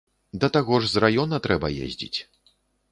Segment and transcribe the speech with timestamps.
[0.43, 2.15] Да таго ж з раёна трэба ездзіць.